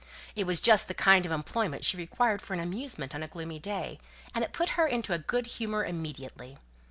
It 0.35 0.45
was 0.47 0.59
just 0.59 0.87
the 0.87 0.95
kind 0.95 1.27
of 1.27 1.31
employment 1.31 1.85
she 1.85 1.95
required 1.95 2.41
for 2.41 2.55
an 2.55 2.59
amusement 2.59 3.13
on 3.13 3.21
a 3.21 3.27
gloomy 3.27 3.59
day, 3.59 3.99
and 4.33 4.43
it 4.43 4.51
put 4.51 4.69
her 4.69 4.87
into 4.87 5.13
a 5.13 5.19
good 5.19 5.45
humour 5.45 5.85
immediately. 5.85 6.57